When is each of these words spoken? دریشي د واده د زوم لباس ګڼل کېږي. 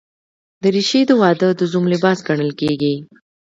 دریشي 0.63 1.01
د 1.09 1.11
واده 1.21 1.49
د 1.59 1.61
زوم 1.71 1.85
لباس 1.93 2.17
ګڼل 2.27 2.51
کېږي. 2.61 2.95